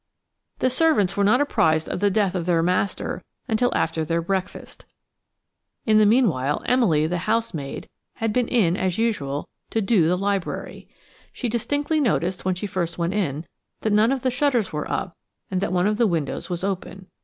[0.57, 4.85] The servants were not apprised of the death of their master until after their breakfast.
[5.85, 10.89] In the meanwhile Emily, the housemaid, had been in, as usual, to "do" the library.
[11.31, 13.45] She distinctly noticed, when she first went in,
[13.81, 15.15] that none of the shutters were up
[15.51, 17.05] and that one of the windows was open.